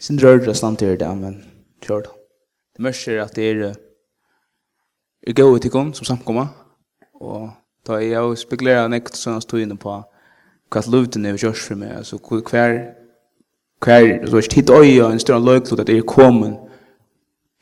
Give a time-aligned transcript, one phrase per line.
[0.00, 1.44] sin rörda samtidigt där men
[1.86, 2.10] kör då.
[2.76, 3.76] Det mörker att det är
[5.26, 6.48] är gå ut ikon som samkomma
[7.12, 7.48] och
[7.86, 10.04] ta jag och spekulera näkt så jag stod inne på
[10.70, 12.94] kvart luften är just för mig alltså kvar
[13.80, 16.56] kvar så är tid oj en stor löjklot att det är kommen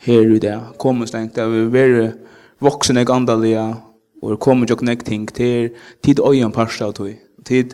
[0.00, 2.12] här ut där kommer stängt av vi
[2.58, 3.76] vuxen jag
[4.22, 5.70] og och kommer nek ting til.
[6.02, 7.14] Tid oj en parsta av tog
[7.44, 7.72] tid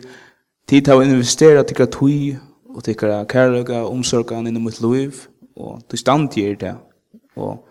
[0.67, 2.37] tid har investerat i gratui
[2.75, 5.23] og tykkara kærløyga, omsorgan innom mitt liv,
[5.55, 6.75] og til stand til det.
[7.35, 7.67] Og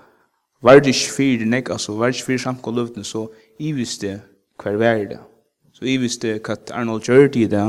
[0.63, 3.27] var det ikke fyr, nek, altså var det ikke fyrir samkå løvdene, så
[3.59, 4.21] i visste
[4.63, 5.21] hver vær det.
[5.75, 7.65] Så i visste hva Arnold gjør det i det,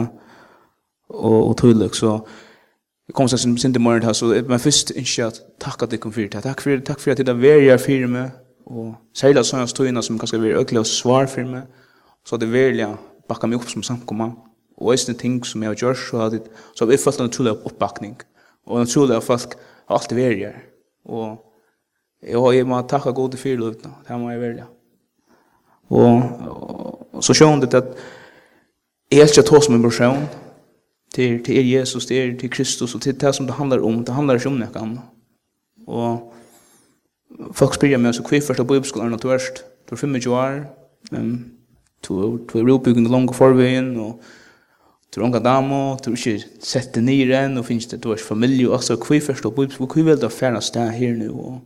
[1.09, 2.19] og, og tydelig, så
[3.07, 5.99] Jeg kom seg sin til morgen så jeg men først ikke at takk at jeg
[6.01, 6.41] kom fyrt her.
[6.41, 8.29] Takk for, takk for at jeg var her for med,
[8.65, 11.67] og særlig at sånne støyene som kanskje vil økelig og svar for meg,
[12.25, 12.97] så at jeg var
[13.29, 14.33] her meg opp som samkommet
[14.77, 16.43] og eisne ting som jeg har gjort, så har det,
[16.73, 18.15] så har vi fått en naturlig oppbakning,
[18.65, 19.55] og naturlig folk
[19.87, 20.61] har alltid vært her,
[21.05, 21.41] og
[22.25, 24.65] jeg har jeg må til gode fyrløvna, det må jeg velja.
[25.93, 26.23] Og,
[27.13, 27.91] og, så skjønner det at
[29.11, 30.25] jeg helst ikke tås med brosjon,
[31.15, 34.01] til, til er Jesus, til er til Kristus, og til det som det handler om,
[34.05, 35.03] det handler ikke om noe annet.
[35.87, 40.57] Og folk spyrir meg, så kvifer til bibelskolen at du erst, du er 25 år,
[41.13, 41.37] um,
[42.07, 44.19] du er oppbyggende langt forveien, og
[45.13, 48.79] Du unga damo, du ikke sette nir enn, og finnes det, du er familie, og
[48.79, 51.31] altså, hvor først og bibelsk, hvor vil du fjerne sted her nå?
[51.31, 51.61] Og,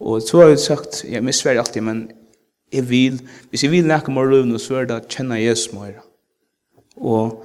[0.00, 2.08] og så har jeg sagt, jeg misver alltid, men
[2.72, 6.02] jeg vil, hvis jeg vil nække mor røvn, så er det å kjenne Jesus mer.
[6.96, 7.40] Og,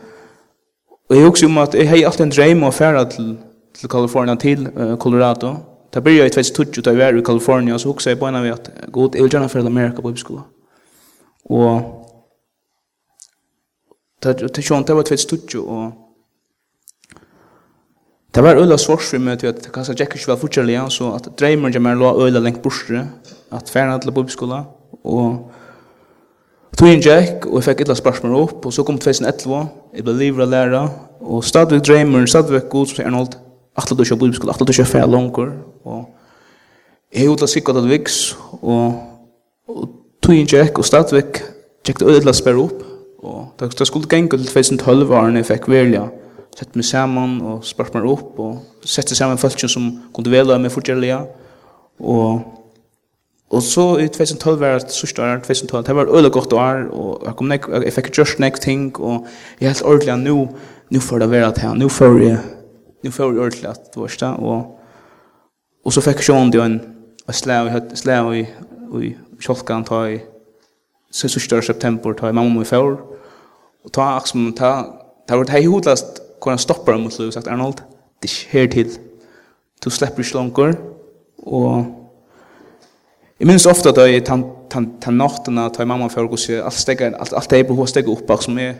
[1.10, 3.32] og jeg husker om at jeg har alltid en dreim å fjerne til,
[3.78, 5.56] til Kalifornien, til uh, Colorado.
[5.94, 8.40] Da blir jeg i 2012, da jeg var i Kalifornien, så hukser jeg på en
[8.42, 10.44] av at, god, jeg vil gjerne fjerne Amerika på bibelskolen.
[11.46, 12.05] Og,
[14.26, 15.94] det er sånn, det var tvett stutt og
[18.36, 21.30] Det var øyla svårs for meg til at kassa Jack ikke var fortsatt så at
[21.40, 23.08] dreimer jeg mer la øyla lengt bortre,
[23.52, 24.66] at færna til bibelskola,
[25.04, 25.52] og
[26.78, 30.16] tog inn Jack, og jeg fikk ytla spørsmål opp, og så kom 2011, jeg ble
[30.20, 30.82] livet av læra,
[31.22, 33.38] og stadigvæk dreimer, stadigvæk god, som sier Arnold,
[33.78, 35.54] atle du ikke bibelskola, atle du ikke færre langer,
[35.86, 36.04] og
[37.16, 39.00] jeg hodla sikkert at viks, og,
[39.72, 39.88] og
[40.20, 41.40] tog inn Jack, og stadigvæk
[41.88, 42.84] Jack det øyla spørre opp,
[43.26, 46.06] Og det, det skulle genga til 2012 var når jeg fikk velja.
[46.56, 50.72] Sett meg saman og spørt meg opp og sette saman folk som kunne velja meg
[50.72, 51.24] fortjellige.
[52.00, 52.56] Og
[53.50, 57.22] Og så i 2012 var det sørste år, 2012, det var øyelig godt år, og
[57.26, 59.28] jeg, kom nek, jeg fikk just nek ting, og
[59.62, 60.48] jeg helt ordentlig at nå,
[60.92, 62.40] nå får det være til, nå får jeg,
[63.04, 64.66] nå får jeg ordentlig at det var det, og,
[65.86, 66.80] og så fikk jeg sjån det en,
[67.28, 68.44] og slag, slag i,
[69.06, 69.14] i
[69.46, 70.20] kjolkan, ta i,
[71.12, 72.98] så sørste år september, ta i mamma min fjord,
[73.86, 74.72] Og ta som ta,
[75.30, 77.84] ta vart hei hotlast kunna stoppa dem mot sagt, Arnold,
[78.22, 78.98] det er her til.
[79.84, 80.76] Du slipper ikke langer.
[81.38, 81.86] Og
[83.40, 87.02] jeg minns ofta da jeg tan, tan, tan nattena, ta mamma fyrir og alt steg,
[87.02, 88.80] alt, alt det jeg behov steg opp, som er,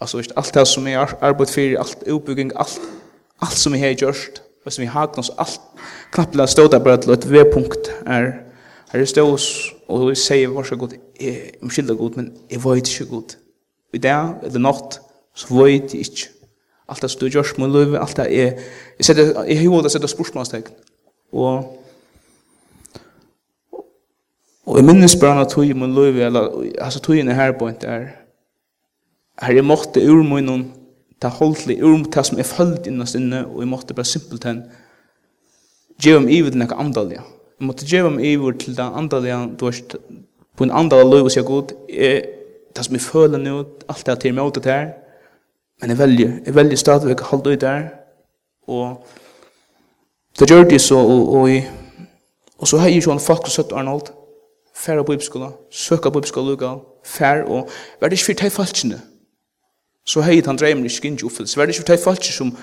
[0.00, 2.78] altså, alt det som er arbeið fyrir, alt uppbygging alt,
[3.40, 5.60] alt som vi har og som vi har gnos, alt,
[6.12, 8.32] knapplega ståda bare til et V-punkt er,
[8.92, 13.06] er stås, og við sier, varsa gott er jeg, jeg, gott men jeg, jeg, jeg,
[13.10, 13.39] jeg,
[13.92, 15.00] i dag eller natt,
[15.34, 16.30] så vet jeg ikke.
[16.90, 18.56] Alt det som du gjør med livet, alt det er,
[18.98, 20.72] jeg, setter, jeg har hodet å sette spørsmålstegn.
[21.38, 21.76] Og,
[24.66, 26.50] og jeg minnes bare at tog i min liv, eller,
[26.82, 28.08] altså tog inn her på en der,
[29.40, 30.66] her jeg måtte ur munnen,
[31.20, 34.64] ta holdtlig ur ta som jeg følte innast inne, og jeg måtte bare simpelt hen,
[36.00, 37.22] gjøre om ivet noe andalja.
[37.60, 39.96] Jeg måtte gjøre om ivet til det andalja, du vet,
[40.56, 42.24] på en andalja liv, og sier god, jeg,
[42.76, 44.92] det som jeg føler nå, alt det er til meg det her,
[45.80, 47.88] men jeg velger, jeg velger stadigvæk å holde ut der,
[48.68, 49.06] og
[50.38, 51.50] det gjør det så, og, og,
[52.58, 54.12] og så har jeg jo en folk som søtt Arnold,
[54.74, 58.50] færre på bibelskola, søker på bibelskola lokal, færre, og hva er det ikke for de
[58.50, 59.00] falskene?
[60.06, 62.36] Så har jeg den dreimen ikke ikke oppfyllelse, hva er det ikke for de falskene
[62.36, 62.56] som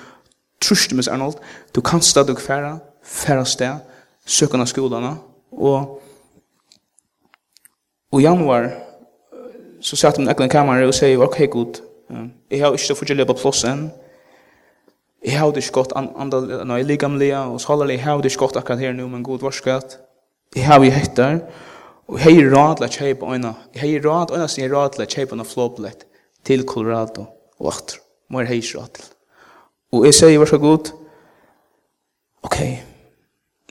[0.62, 1.38] truste med Arnold,
[1.76, 3.80] du kan stadig færre, færre sted,
[4.26, 5.18] søkende skolene,
[5.52, 6.02] og,
[8.12, 8.72] og januar,
[9.88, 11.80] så satt hun ekkert i og sier, ok, god,
[12.52, 13.88] jeg har ikke forskjellig på plassen,
[15.24, 18.44] jeg har det ikke godt andal, nei, ligamlige og så holder jeg jeg har ikke
[18.44, 19.98] gått akkurat her nå, men god hva skal jeg
[20.56, 21.42] jeg har vi hettar,
[22.08, 24.76] og jeg har råd til å kjøpe øyne, jeg har råd øyne som jeg har
[24.78, 26.06] råd til å kjøpe øyne flåbillett
[26.48, 27.28] til Colorado
[27.60, 27.98] og at,
[28.30, 29.10] må jeg heis råd til.
[29.92, 30.92] Og jeg sier, varskat god,
[32.48, 32.60] ok,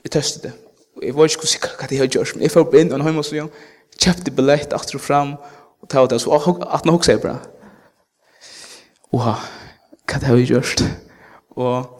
[0.03, 0.53] jeg tester det,
[0.97, 3.07] og jeg var ikke sikker hva det har gjort, men jeg får inn, og han
[3.07, 3.47] har måske,
[3.97, 5.57] kjøpte billett, atter og fram, og
[5.89, 7.37] ta det så att han också är bra.
[9.11, 9.37] Oha,
[10.13, 10.75] vad har vi gjort?
[11.49, 11.97] Och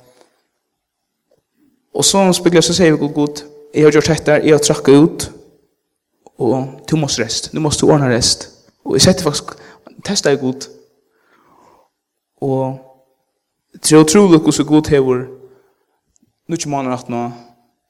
[1.98, 3.42] och så speglar så säger vi god, god.
[3.74, 5.32] jag har gjort detta, jag har trackat ut
[6.38, 8.50] och du måste rest, du måste ordna rest.
[8.84, 9.62] Och jag sätter faktiskt,
[10.04, 10.66] testa jag god.
[12.40, 12.80] Och
[13.74, 15.28] det är otroligt hur så god hever
[16.48, 17.32] nu inte månader att nå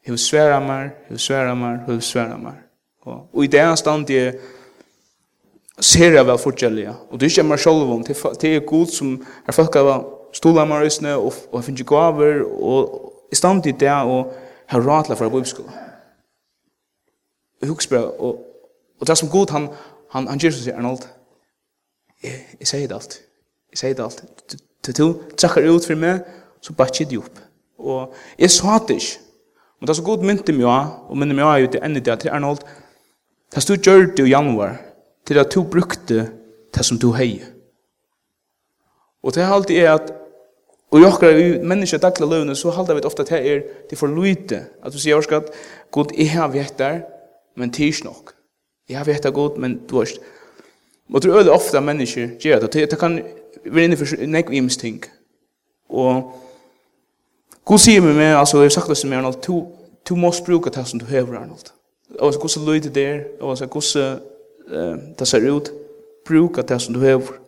[0.04, 2.62] hever svära mer, hever svära mer, hever svära mer.
[3.32, 4.40] Och i det här stand är
[5.80, 6.94] ser jeg vel forskjellige.
[7.10, 8.04] Og det er ikke meg selv om,
[8.42, 9.14] det er god som
[9.48, 9.92] er folk av
[10.34, 14.34] stola meg røysene, og, og finner ikke gaver, og i stand til det, og
[14.68, 15.84] har råd for å bo i skolen.
[17.62, 18.44] Jeg husker bare, og,
[19.00, 19.70] og det er som god, han,
[20.14, 21.06] han, han gjør som sier, Arnold,
[22.24, 23.20] jeg, jeg sier det alt.
[23.72, 24.58] Jeg sier det alt.
[24.86, 25.08] Til du
[25.38, 26.26] trekker ut for meg,
[26.62, 27.40] så bare ikke det opp.
[27.78, 29.24] Og jeg sa det ikke.
[29.78, 32.20] Men det er så god mynte meg, og mynte meg ut i enn i det,
[32.22, 32.64] til Arnold,
[33.54, 34.76] det stod gjør det i januar,
[35.28, 36.30] til at du brukte
[36.76, 37.42] det som du hei.
[39.24, 40.14] Og det halte er at
[40.92, 43.98] Og jeg akkurat vi mennesker dagla løvene, så halda vi ofte at det er til
[43.98, 44.62] for lite.
[44.84, 45.50] At du sier at
[45.92, 47.02] god, jeg har vett der,
[47.56, 48.34] men tids nok.
[48.90, 50.24] Jeg har vett der god, men du har ikke.
[51.14, 52.92] Og det er øyelig mennesker gjør det.
[52.92, 53.22] Det kan
[53.66, 55.04] være inne for nek vims ting.
[55.90, 56.32] Og
[57.66, 59.68] god sier meg med, altså jeg har sagt det som er, Arnold, du,
[60.10, 61.72] du måst bruka det som du hever, Arnold.
[62.20, 63.82] Og så god så der, og så god
[65.20, 65.72] det ser ut,
[66.28, 67.40] bruka det som du hever.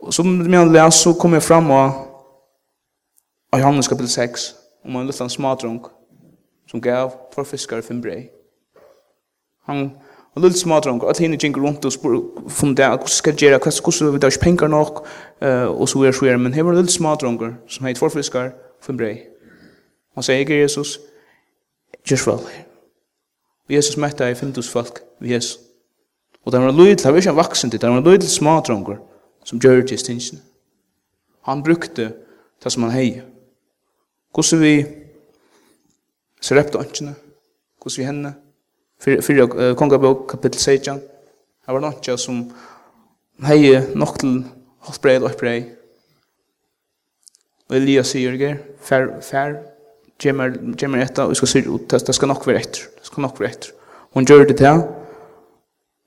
[0.00, 2.06] Og som jeg les, så kom jeg fram av
[3.52, 4.54] av Johannes kapitel 6,
[4.84, 5.88] om en liten smadrunk
[6.70, 8.28] som gav for fiskare fem brei.
[9.66, 9.90] Han,
[10.36, 13.58] en liten smadrunk, at henne gikk rundt og spør, funnet det, hvordan skal jeg gjøre,
[13.58, 15.02] hvordan skal vi da ikke penger nok,
[15.42, 18.96] og så er det, men her var en liten smadrunk som heit for fiskare fem
[18.96, 19.16] brei.
[20.14, 20.98] Han sier, jeg er Jesus,
[22.10, 22.69] just well here.
[23.70, 25.60] Vi Jesus møtte i Findus folk vi Jesus.
[26.42, 28.24] Og det var en løyd, det var ikke en vaksen til, det var en løyd
[28.26, 28.96] smadronger
[29.46, 30.40] som gjør til stinsen.
[31.46, 32.08] Han brukte
[32.64, 33.22] det som han hei.
[34.34, 34.74] Hvordan vi
[36.42, 37.14] ser opp til åndkjene,
[37.78, 38.34] hvordan vi henne,
[38.98, 42.42] fyrir uh, kongabok kapitel 16, det var noe som
[43.46, 44.40] hei nok til
[44.88, 45.76] halvbreid og oppreid.
[47.70, 48.34] Og Elias sier,
[48.82, 49.60] fær, fær,
[50.20, 52.88] Gemmer gemmer etta og skal se ut det skal nok være etter.
[52.98, 53.72] Det skal nok være etter.
[54.12, 54.82] Hon gjør det til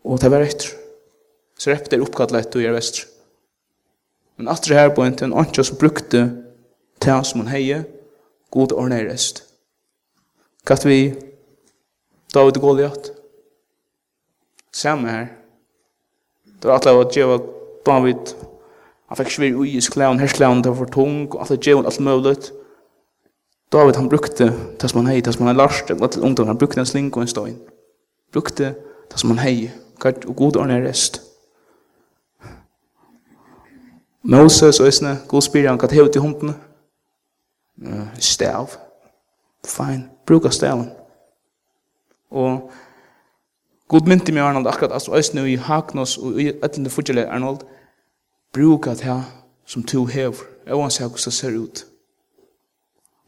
[0.04, 0.70] og det var etter.
[1.58, 3.04] Så rep det oppkallet etter og gjør vest.
[4.38, 6.24] Men at det her på en til en som brukte
[7.02, 7.84] til som hon heie,
[8.52, 9.44] god ordne i rest.
[10.66, 11.14] Katt vi
[12.34, 13.12] David Goliath.
[14.74, 15.28] Samme her.
[16.62, 17.38] Det var atlevet at Jeva
[17.86, 18.34] David,
[19.10, 22.38] han fikk svir ui i sklæven, her det var tung, og atlevet Jeva alt mulig.
[23.74, 26.48] David han brukte det som han hei, det som han hei lars, det til ungdom,
[26.48, 27.56] han brukte en sling og en støyn.
[28.32, 28.76] Brukte
[29.12, 29.72] det som han hei,
[30.06, 31.22] og god ordentlig rest.
[34.24, 36.54] Moses og Øsne, god spyrir han, hva hevet til hunden?
[38.20, 38.70] Stav.
[39.66, 40.92] Fine, bruka staven.
[42.32, 42.72] Og
[43.88, 47.58] god mynti mig Arnold akkurat, altså Øsne i Haknos og i etlende fudgjelig Arnold,
[48.54, 49.24] bruka det
[49.66, 51.86] som to hever, jeg han ser hvordan det ser ut.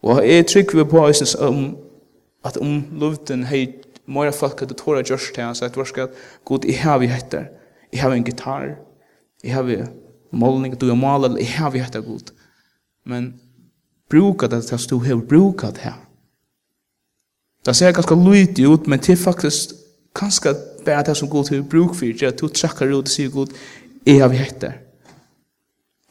[0.05, 1.77] Og jeg trykker vi på oss om
[2.45, 3.65] at om luften hei
[4.05, 6.99] mora folk at du tåra gjørs til han, så at varska at god, jeg har
[7.01, 7.47] vi hettar,
[7.93, 8.75] jeg har en gitar,
[9.43, 9.79] jeg har vi
[10.31, 12.29] målning, du er maler, jeg har vi hettar god.
[13.05, 13.33] Men
[14.09, 15.97] bruka det til du har bruka det her.
[17.65, 19.73] Det ser ganske lydig ut, men det er faktisk
[20.13, 20.53] ganske
[20.85, 23.47] bare det som god til bruk for, at du trekker ut og sier god,
[24.05, 24.77] jeg har vi hettar.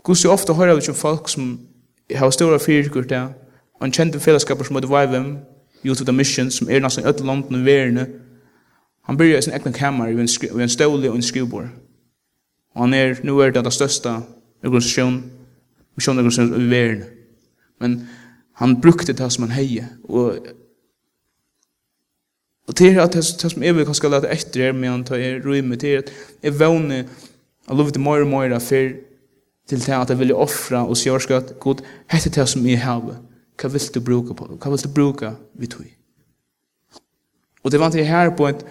[0.02, 1.60] Gud, så ofte hører vi ikke folk som
[2.10, 3.30] har stora fyrkur til
[3.80, 5.24] og en kjente fellesskaper som heter være
[5.84, 8.06] Youth of the Mission, som er nesten i øde landen og verene.
[9.04, 11.68] han byrja i sin egna kammer, i en stålig og en skrivbord.
[12.74, 14.08] Og han er, nu er det den største
[14.64, 15.32] organisasjonen,
[15.96, 17.04] misjonorganisasjonen i verene.
[17.80, 18.08] Men
[18.54, 20.38] han brukte det som han heie, og
[22.66, 25.20] Og til at det det som jeg vil kanskje lade etter her, men han tar
[25.20, 26.12] er rymme til at
[26.42, 26.94] jeg vågne,
[27.68, 28.88] jeg lovet mer og mer for
[29.68, 33.16] til det at jeg vil offre og sier at god, hette det som jeg har.
[33.60, 34.48] Hva vil du bruke på?
[34.58, 35.86] Hva vil du bruke vi tog?
[37.64, 38.64] Og det vant jeg her på at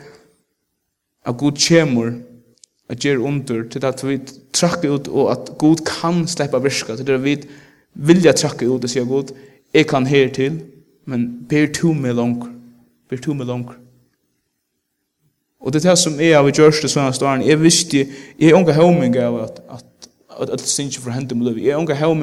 [1.25, 2.19] at Gud kommer
[2.89, 4.19] at gjør under til at vi
[4.53, 7.37] trakker ut og at Gud kan slippe virka til at vi
[7.93, 9.31] vilja trakke ut og sier Gud
[9.73, 10.59] jeg kan her til
[11.05, 12.51] men ber to med langer
[13.09, 13.79] ber to med langer
[15.63, 17.43] Og det er det som er av gjørste sånne ståren.
[17.47, 18.01] Jeg visste,
[18.35, 19.85] jeg er unga høyming av at, at,
[20.35, 21.23] at, at, at, at, at, at,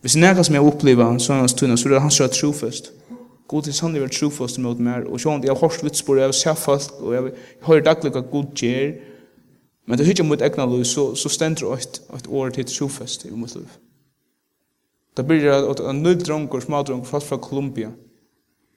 [0.00, 2.92] hvis jeg nekka som jeg oppleva, så er hans så er det hans rett sjofast.
[3.48, 6.36] God er sannlig vært trofast mot meg, og sånn, jeg har hørt vitsbord, jeg har
[6.36, 8.96] sett fast, og jeg har hørt daglig hva god gjer,
[9.86, 13.30] Men det hyggja mot egna lov så, så stendur eit, eit år til trofest i
[13.30, 13.68] mot liv.
[15.16, 17.92] Det blir at en null dronker, smadronker, fast fra Kolumbia,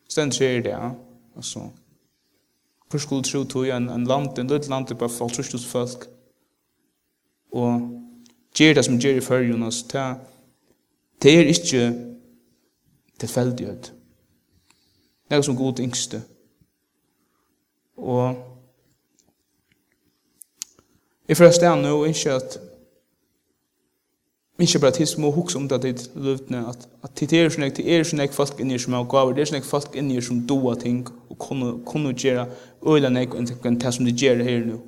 [0.09, 0.91] stendur sier det, ja.
[1.35, 1.69] Altså,
[2.89, 6.07] hvor skulle tro tog en, en land, en lill land, bare for trustus folk,
[7.51, 7.89] og
[8.55, 10.05] gjer det som gjer i fyrjun, Jonas det,
[11.21, 11.83] det er ikke
[13.19, 13.93] tilfeldighet.
[15.29, 16.21] Det er som god yngste.
[17.97, 18.35] Og
[21.29, 22.59] Jeg får stå nå, og ikke at
[24.59, 27.87] ikke bare til små hukse om det ditt løvdene, at, at til er sånn, til
[27.87, 31.05] er sånn folk inni som er gaver, det er sånn folk inni som doa ting,
[31.29, 32.47] og kunne kunne gjøre
[32.83, 34.79] øyla nek enn det som de gjør her nå.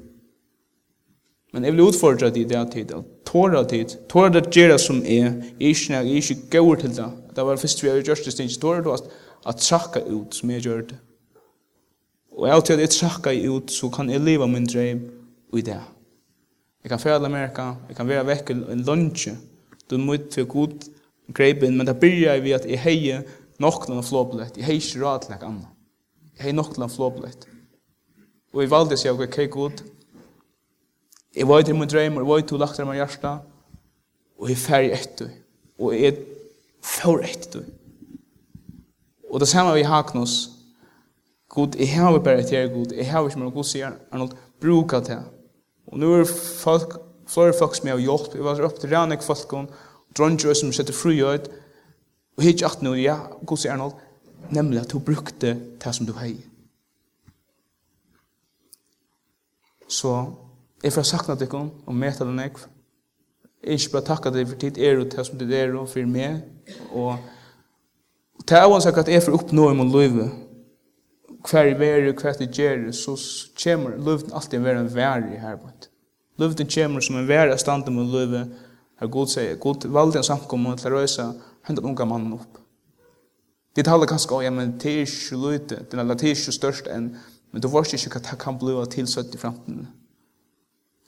[1.53, 5.00] Men jeg vil utfordre det i det tid, at tåra tid, tåra det gjøre som
[5.05, 8.25] er, er ikke, nek, er ikke gaver til det, det var først vi har gjort
[8.25, 9.00] det sted, tåra det
[9.45, 11.00] at trakka ut som jeg gjør det.
[12.36, 15.05] Og jeg har til at jeg trakka ut, så kan jeg leva min dreim
[15.53, 15.79] i det.
[16.83, 19.35] Jeg kan fære Amerika, jeg kan være vekk en lunsje.
[19.89, 20.88] Du må til god
[21.33, 23.21] greipe inn, men det byrjar vi at jeg heier
[23.61, 24.57] nok til en flåbillett.
[24.57, 25.67] Jeg heier ikke råd til noe annet.
[26.35, 27.47] Jeg heier nok til en flåbillett.
[28.53, 29.83] Og jeg valgte seg, ok, god,
[31.35, 33.38] jeg var til min dreim, jeg var til lagt til min hjärsta,
[34.39, 35.29] og jeg fære etter,
[35.79, 36.17] og jeg
[36.83, 37.67] får etter.
[39.31, 40.50] Og det samme vi haknus,
[41.50, 45.21] god, jeg har bare etter, god, jeg har ikke mer god sier, Arnold, bruka det,
[45.91, 46.95] Og nu er folk,
[47.27, 49.74] flere folk som jeg har hjulpet, jeg var opp til rann folk, og
[50.17, 51.50] dronjer som setter fru ut,
[52.38, 53.98] og hitt at nå, ja, god sier Arnold,
[54.51, 56.31] nemlig at hun brukte det som du har.
[59.91, 60.13] Så,
[60.81, 62.55] jeg får sakna deg om, og møte den jeg,
[63.62, 66.39] ikke bare takka deg for tid er og det som du er og for meg,
[66.95, 67.19] og
[68.48, 70.31] det er også at jeg får oppnå i min livet,
[71.50, 73.15] hver i veri, hver i gjeri, så
[73.63, 75.88] kommer løvden alltid være en veri her på et.
[76.38, 78.45] Løvden kommer som en veri standen med løve,
[79.01, 81.31] her god sier, god valgte en samkommet til å røysa,
[81.67, 82.60] hentet unga mannen opp.
[83.75, 87.15] Det taler kanskje ja, men det er ikke løyte, det er ikke størst enn,
[87.51, 89.89] men du vet ikke hva det kan bli tilsøtt i fremtiden.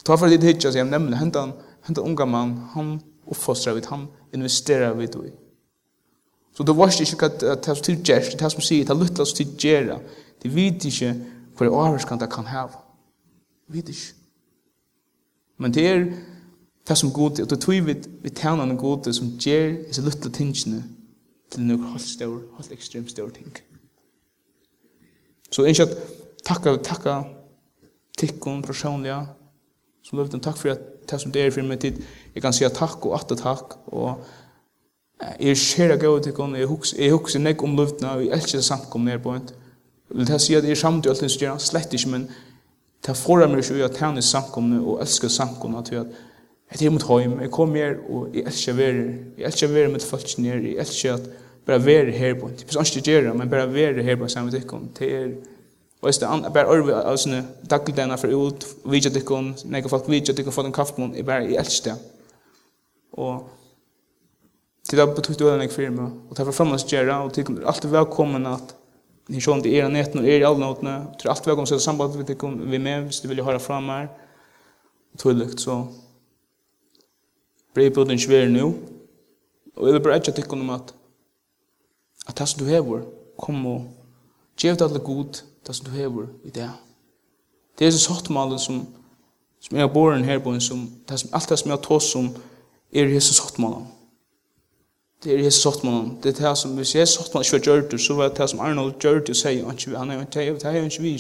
[0.04, 2.98] Ta for det hitja, sier jeg, nemlig, hentet unga mann, han
[3.30, 5.43] oppfostrer vidt, han investerer vidt vidt
[6.54, 9.00] Så du vet ikke hva det er som tilgjør, det er som sier, det er
[9.00, 10.00] lytter som tilgjør,
[10.44, 11.14] De vet ikke
[11.56, 12.82] hva det avvarskan det kan hava.
[13.68, 14.14] De vet ikke.
[15.58, 16.06] Men det er
[16.88, 20.30] det som god, og det tror vi vi tjener en god som gjør disse lytter
[20.30, 20.84] tingene
[21.52, 23.54] til noen helt stor, helt ekstremt stor ting.
[25.52, 25.98] Så ikke at
[26.46, 27.22] takka, takka
[28.18, 29.26] tikkun personliga
[30.04, 32.02] som løften takk for at det som det er for meg tid
[32.34, 34.24] jeg kan si takk og atter takk og
[35.22, 39.12] Jeg er skjer gav til henne, jeg husker nek om luftene, og jeg elsker samkomne
[39.12, 39.50] her på en.
[40.10, 42.28] Jeg vil si at jeg er samt i alt hans gjerne, slett ikke, men
[43.06, 46.92] det foran meg ikke at han er samkomne, og elsker samkomne, til at jeg er
[46.92, 50.64] mot høym, jeg kom her, og jeg elsker være, jeg elsker være med folk nere,
[50.64, 51.30] jeg elsker at
[51.66, 52.56] bare være her på en.
[52.60, 55.28] Det er ikke gjerne, men bare være her på samme tikkene, det er...
[56.02, 60.34] Og jeg stedet, bare arve av sånne dagligdene fra ut, vidja tikkene, nek folk vidja
[60.36, 62.02] tikkene, få den kaffemån, jeg bare, jeg elsker det.
[63.14, 63.46] Og
[64.90, 67.68] Tid har betytt du en firma, og det var framme å gjøre, og tid er
[67.72, 68.76] alltid velkommen at
[69.32, 71.72] ni sjån til er netten og er i alle nåtene, og tid er alltid velkommen
[71.72, 74.10] å sette vi med vi med, hvis du vil høre fram her,
[75.14, 75.78] og tydelig, så
[77.74, 78.74] brei på den svær nu,
[79.76, 80.94] og jeg vil bare ikke tykke om at
[82.28, 83.04] at det som du hever,
[83.38, 83.88] kom og
[84.60, 86.70] gjev det alle god, det som du hever i det.
[87.80, 88.86] Det er så sottmalen som
[89.64, 91.84] som jeg har båren her på en som, det som, alt det som jeg har
[91.84, 92.26] tås som
[92.92, 93.86] er i hese sottmalen
[95.24, 97.60] det er Jesus sagt man, det er det som, hvis Jesus sagt man ikke var
[97.60, 100.46] gjørt så var det det som Arnold gjørt og sier, han er jo ikke vi,
[100.46, 101.18] det er ikke vi,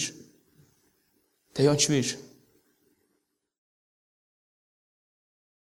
[1.57, 2.03] det er ikke vi.